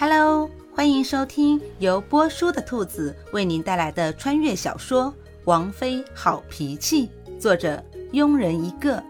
[0.00, 5.12] Hello，欢迎收听由波叔的兔子为您带来的穿越小说
[5.44, 7.84] 《王妃好脾气》，作者
[8.14, 9.04] 庸人一个。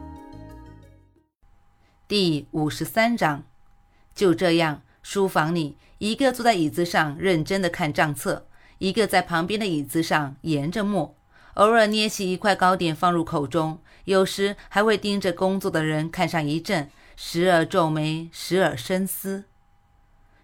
[2.09, 3.45] 第五十三章，
[4.17, 8.49] 就这样，书房里，一个坐在椅子上认真的看账册，
[8.79, 11.15] 一个在旁边的椅子上研着墨，
[11.55, 19.45] 偶尔捏起一块糕点放入口中，有时还会盯着工作的人看上一阵，时而皱眉，时而深思。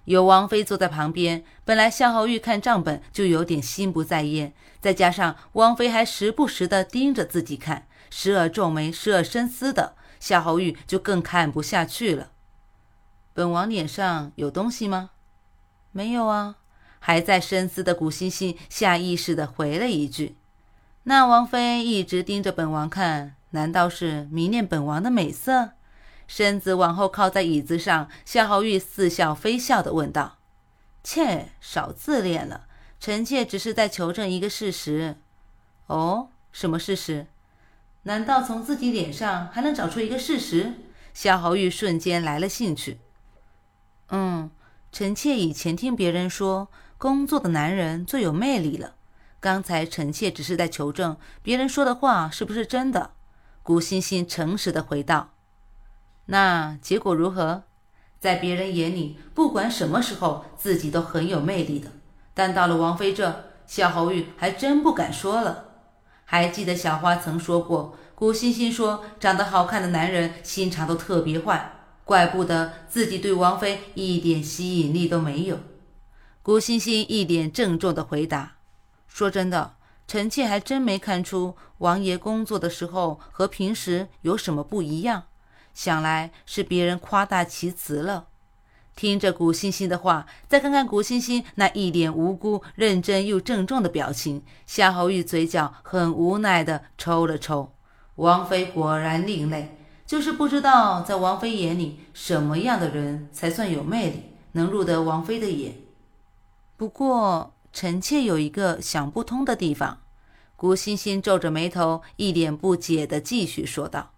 [0.06, 12.30] 有王妃坐在旁边，本来夏侯玉看账本就有点心不在焉，再加上王妃还时不时的盯着自己看，时而皱眉，时而深思的，夏侯玉就更看不下去了。
[13.34, 15.10] 本王脸上有东西吗？
[15.92, 16.56] 没有啊。
[16.98, 20.36] 还在深思的古欣欣下意识的回了一句
[21.04, 25.72] ：“那王妃一直盯着本王看，难道是迷恋本王的美色？”
[26.26, 30.38] 身子往后靠在椅子上，夏侯玉似笑非笑地问道
[31.04, 32.66] ：“切，少自恋了。
[32.98, 35.16] 臣妾只是在求证一个事实。
[35.86, 37.26] 哦，什么事实？
[38.02, 40.74] 难道从自己脸上还能找出一个事实？”
[41.14, 42.98] 夏侯玉瞬间来了兴趣。
[44.10, 44.50] 嗯，
[44.92, 48.94] 臣妾以前听别人说，工作的男人最有魅力了。
[49.38, 53.12] 刚才臣妾只是在求证别人说的话是不是真的。
[53.62, 55.35] 古欣欣诚实地回道。
[56.26, 57.64] 那结果如何？
[58.18, 61.90] 在别人眼里，不管什么时候，自己都很有魅力的。
[62.34, 65.64] 但到了王妃这，夏侯玉还真不敢说了。
[66.24, 71.72] 还记得小花曾说过，古欣欣说长得好看的男人心肠都特别坏，
[72.04, 75.58] 怪不得自己对王妃一点吸引力都没有。
[76.42, 78.56] 古欣欣一脸郑重的回答
[79.06, 79.76] ：“说真的，
[80.08, 85.24] 臣妾还真没看出王爷工作的时候和平时有什么不一样。”
[85.76, 88.28] 想来是别人夸大其词了。
[88.96, 97.74] 听着古欣欣的话，再看看古欣欣那一脸无辜、认真又郑重的表情，夏侯玉嘴角很无奈地抽了抽。
[98.14, 99.76] 王妃果然另类，
[100.06, 104.22] 就是不知道在王妃眼里，什么样的人才算有魅力，
[104.52, 105.74] 能入得王妃的眼。
[106.78, 109.98] 不过，臣妾有一个想不通的地方。
[110.56, 114.12] 古欣欣皱着眉头，一脸不解地继续说道：“。”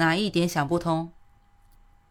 [0.00, 1.12] 哪一点想不通？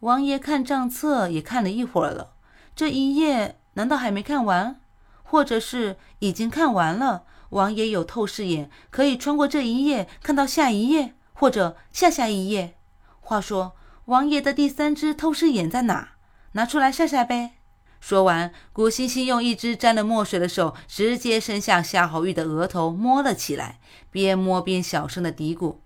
[0.01, 2.33] 王爷看账册也看了一会儿了，
[2.75, 4.79] 这一页难道还没看完？
[5.23, 7.23] 或者是已经看完了？
[7.50, 12.75] 王爷有透视眼，可以穿过这一页看到下一页，或者下下一页。
[13.22, 13.73] 话说，
[14.06, 16.09] 王爷的第三只透视眼在哪？
[16.51, 17.53] 拿出来晒晒呗。
[18.00, 23.79] 说完，古欣欣用一只沾了墨水的手直接伸向夏侯玉的额头摸了起来，
[24.11, 25.77] 边摸边小声的嘀咕：“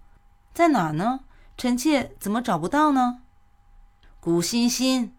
[0.54, 1.22] 在哪呢？”
[1.58, 3.20] 臣妾怎么找不到呢？
[4.20, 5.14] 古欣欣，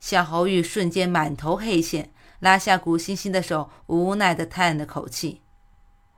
[0.00, 2.10] 夏侯玉瞬间满头黑线，
[2.40, 5.42] 拉下古欣欣的手，无奈的叹了口气。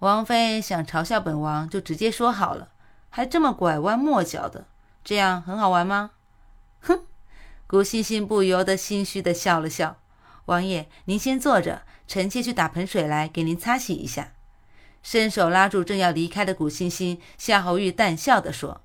[0.00, 2.69] 王妃想嘲笑本王，就直接说好了，
[3.10, 4.66] 还这么拐弯抹角的，
[5.02, 6.12] 这样很好玩吗？
[6.80, 7.00] 哼！
[7.66, 9.96] 古欣欣不由得心虚的笑了笑。
[10.46, 14.32] 王爷，您先坐着，臣妾去打盆水来给您擦洗一下。
[15.02, 18.80] 伸手拉住正要离开的古欣欣，夏侯玉淡笑的说。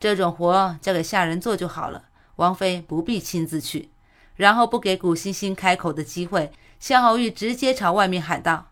[0.00, 2.04] 这种活交给下人做就好了，
[2.36, 3.90] 王妃不必亲自去。
[4.36, 8.68] 然后不给古欣欣开口的机会，夏侯玉直接朝外面喊道：“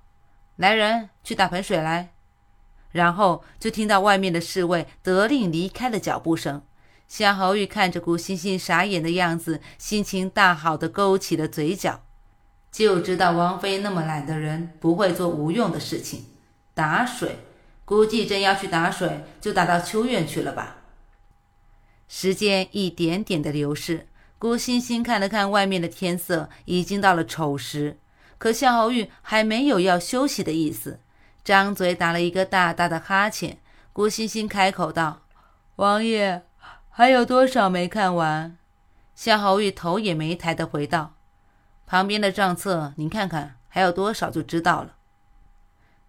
[0.54, 2.10] 来人，去打盆水来！”
[2.92, 6.62] 然后就听到外面的侍卫得令离开的脚步声。
[7.08, 12.02] 夏侯玉看着古欣欣傻眼的样子，心情大好的勾起了嘴角，
[12.70, 16.26] 就知道王妃那么懒的人不会做无用的事情。
[16.74, 17.40] 打水，
[17.84, 20.76] 估计真要去打水，就打到秋院去了吧。
[22.08, 24.06] 时间一点点的流逝，
[24.38, 27.98] 古欣欣看了看外面的天色，已经到了丑时。
[28.38, 31.00] 可夏侯玉还没有要休息的意思，
[31.42, 33.58] 张嘴打了一个大大的哈欠。
[33.92, 35.22] 古欣欣开口道
[35.76, 36.42] ：“王爷，
[36.90, 38.56] 还有多少没看完？”
[39.16, 41.14] 夏侯玉头也没抬的回道
[41.86, 44.96] ：“旁边的账册，您看看还有多少就知道了。”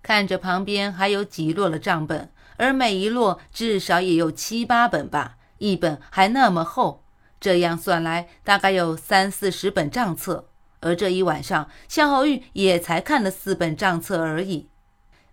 [0.04, 5.37] 看着旁边还有几摞的账本，而每一摞至少也有七八本吧。
[5.58, 7.04] 一本还那么厚，
[7.40, 10.48] 这样算来大概有三四十本账册。
[10.80, 14.70] 而这一晚上，夏侯玉也才看了四本账册而已。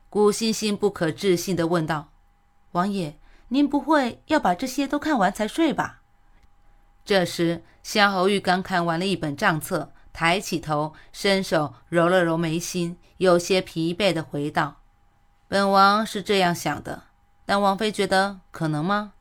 [0.09, 2.09] 古欣欣不可置信地问道
[2.73, 3.19] ：“王爷，
[3.49, 6.01] 您不会要把这些都看完才睡吧？”
[7.05, 14.77] 这时，夏侯玉刚看完了一本账册，抬起头，伸手揉了揉眉心，有些疲惫地回道
[15.47, 17.03] ：“本王是这样想的，
[17.45, 19.13] 但王妃觉得可能吗？”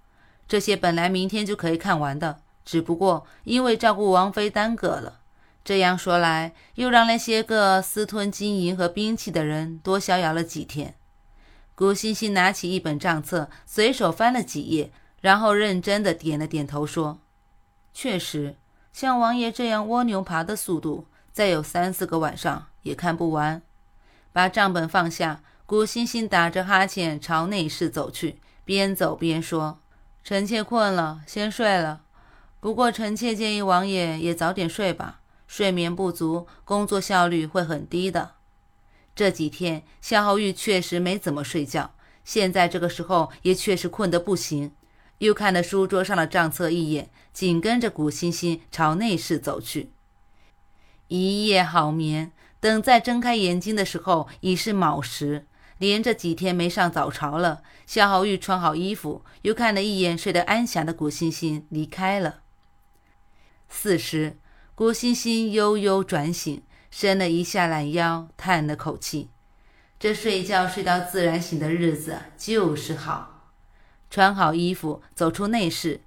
[0.47, 5.19] 这些本来明天就可以看完的，只不过因为照顾王妃耽搁了。
[5.63, 10.95] 这样说来，又让那些个私吞金银和兵器的人多逍遥了几天。
[11.73, 14.91] 古欣欣拿起一本账册，随手翻了几页，
[15.21, 17.19] 然后认真的点了点头，说
[17.93, 18.57] ：“确实，
[18.91, 23.61] 像王爷这样蜗牛爬的速度，再有三四个晚上也看不完。”
[24.33, 29.79] 把账本放下，古欣欣打着哈欠朝内室走去，边走边说
[30.23, 32.01] ：“臣妾困了，先睡了。
[32.61, 38.35] 不过臣妾建议王爷也早点睡吧，睡眠不足，工作效率会很低的。”
[39.13, 41.93] 这几天，夏侯玉确实没怎么睡觉，
[42.23, 44.71] 现在这个时候也确实困得不行。
[45.17, 49.91] 又看了书桌上的账册一眼，紧跟着古欣欣朝内室走去。
[51.09, 52.31] 一夜好眠，
[52.61, 55.45] 等再睁开眼睛的时候，已是卯时。
[55.77, 62.41] 连着几天没上早朝了，夏侯玉穿好衣服，又看了一眼睡得安详的古欣欣，离开了。
[63.69, 64.37] 四时，
[64.75, 66.61] 古欣欣悠悠转醒。
[66.95, 69.31] 伸了一下懒腰，叹了口气
[69.99, 73.49] ：“这睡觉睡到自然醒的日子就是好。”
[74.11, 76.01] 穿好衣服，走出内室，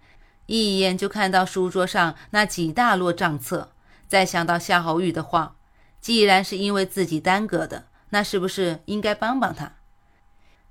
[0.46, 3.72] 一眼就看到书桌上那几大摞账册。
[4.06, 5.56] 再想到夏侯玉的话，
[6.00, 7.86] 既然是因为自己耽搁的，
[8.16, 9.74] 那是不是应该帮帮他？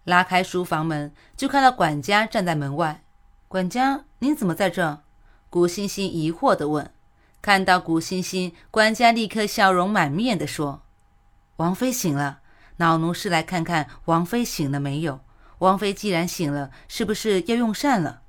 [0.03, 3.03] 拉开书房门，就看到管家站在门外。
[3.47, 5.03] “管家，你怎么在这？”
[5.51, 6.91] 古欣欣疑惑地问。
[7.43, 10.81] 看到古欣欣，管家立刻笑容满面地说
[11.57, 12.39] ：“王妃醒了，
[12.77, 15.19] 老奴是来看看王妃醒了没有。
[15.59, 18.23] 王妃既然醒了，是不是要用膳了？”“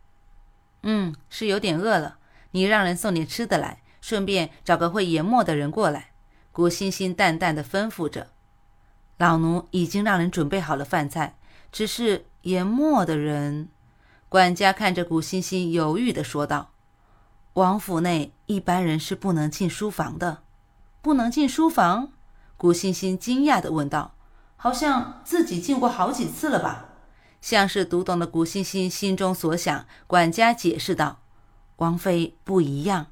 [0.85, 2.19] 嗯，是有点饿了。
[2.51, 6.11] 你让人送点吃的来，顺便找个会研墨的人过来。”
[6.53, 8.29] 古欣欣淡淡的吩咐着。
[9.17, 11.37] “老奴已经让人准备好了饭菜，
[11.73, 13.69] 只是研墨的人。”
[14.29, 16.71] 管家看着古欣欣，犹豫地说道。
[17.55, 20.43] 王府内一般人是不能进书房的，
[21.01, 22.13] 不能进书房。
[22.59, 24.15] 古欣欣惊讶地问道
[24.57, 26.87] ：“好像自己进过好几次了吧？”
[27.41, 31.21] 像是读懂了古欣欣心中所想，管家解释道
[31.77, 33.07] ：“王妃不一样。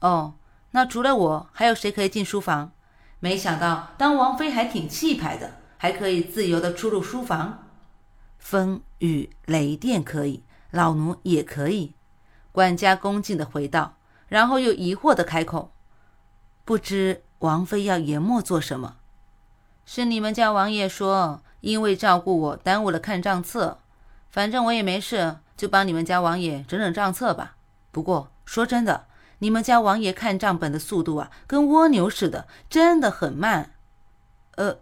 [0.00, 0.34] 哦，
[0.72, 2.70] 那除了我，还有谁可以进书房？
[3.20, 7.66] 没想到当王妃还挺气派的，还可以自由的出入书房。
[8.38, 11.94] 风雨雷电可以，老奴也可以。”
[12.52, 13.96] 管家恭敬地回道，
[14.28, 15.72] 然后又疑惑地开口
[16.64, 18.96] ：“不知王妃要研墨做什么？
[19.84, 23.78] 是你们家王爷说，因为照顾我耽误了看账册。
[24.30, 27.56] 反正我也没事，就帮你们家王爷整整账册吧。
[27.90, 29.06] 不过说真的，
[29.38, 33.72] 你们家王爷看账本的速度啊，跟蜗牛似的，真的很慢。”
[34.56, 34.78] 呃，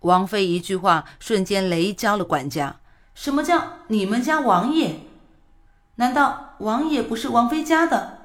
[0.00, 2.80] 王妃一句话瞬间雷焦了管家
[3.14, 5.00] ：“什么叫你们家王爷？”
[5.96, 8.18] 难道王爷不是王妃家的？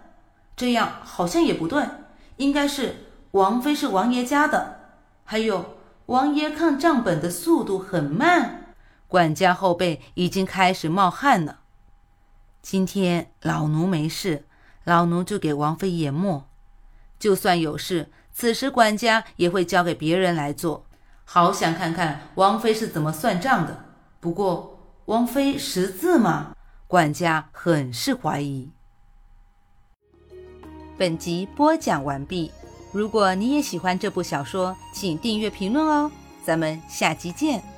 [0.55, 1.85] 这样好像也不对，
[2.37, 4.79] 应该是王妃是王爷家的。
[5.25, 8.73] 还有，王爷看账本的速度很慢，
[9.07, 11.59] 管家后背已经开始冒汗了。
[12.61, 14.45] 今天老奴没事，
[14.85, 16.47] 老奴就给王妃研墨。
[17.19, 20.85] 就算有事，此时管家也会交给别人来做。
[21.25, 23.85] 好想看看王妃是怎么算账的。
[24.19, 26.55] 不过，王妃识字吗？
[26.87, 28.69] 管家很是怀疑。
[30.97, 32.51] 本集播讲完毕。
[32.91, 36.11] 如果你也喜欢这部小说，请订阅、评论哦。
[36.43, 37.74] 咱们下集见。